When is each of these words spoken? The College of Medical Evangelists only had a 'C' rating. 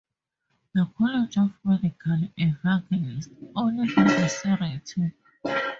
The 0.73 0.87
College 0.97 1.37
of 1.37 1.51
Medical 1.63 2.19
Evangelists 2.35 3.29
only 3.55 3.87
had 3.93 4.07
a 4.07 4.27
'C' 4.27 4.49
rating. 4.59 5.13